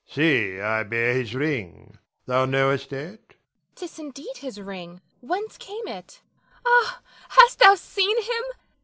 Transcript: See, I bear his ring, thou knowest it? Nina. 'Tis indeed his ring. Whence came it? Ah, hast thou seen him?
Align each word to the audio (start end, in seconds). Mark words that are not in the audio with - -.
See, 0.09 0.59
I 0.59 0.81
bear 0.81 1.13
his 1.13 1.35
ring, 1.35 1.99
thou 2.25 2.45
knowest 2.45 2.91
it? 2.91 3.19
Nina. 3.29 3.37
'Tis 3.75 3.99
indeed 3.99 4.37
his 4.37 4.59
ring. 4.59 4.99
Whence 5.19 5.59
came 5.59 5.87
it? 5.87 6.21
Ah, 6.65 7.01
hast 7.29 7.59
thou 7.59 7.75
seen 7.75 8.19
him? 8.19 8.43